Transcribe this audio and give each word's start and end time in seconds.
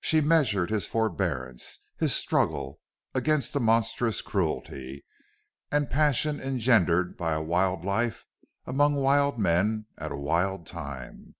She 0.00 0.20
measured 0.20 0.70
his 0.70 0.86
forbearance, 0.88 1.78
his 1.96 2.12
struggle, 2.12 2.80
against 3.14 3.52
the 3.52 3.60
monstrous 3.60 4.22
cruelty 4.22 5.04
and 5.70 5.88
passion 5.88 6.40
engendered 6.40 7.16
by 7.16 7.34
a 7.34 7.40
wild 7.42 7.84
life 7.84 8.26
among 8.66 8.96
wild 8.96 9.38
men 9.38 9.86
at 9.96 10.10
a 10.10 10.16
wild 10.16 10.66
time. 10.66 11.36